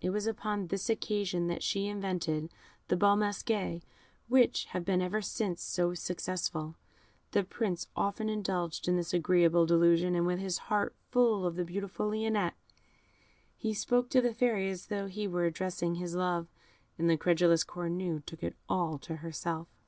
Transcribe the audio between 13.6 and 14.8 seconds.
spoke to the Fairy